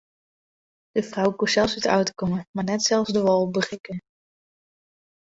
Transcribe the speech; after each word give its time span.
De 0.97 1.01
frou 1.09 1.31
koe 1.41 1.49
sels 1.53 1.75
út 1.77 1.83
de 1.85 1.91
auto 1.97 2.13
komme 2.19 2.39
mar 2.55 2.65
net 2.69 2.81
sels 2.85 3.09
de 3.15 3.21
wâl 3.25 3.45
berikke. 3.57 3.95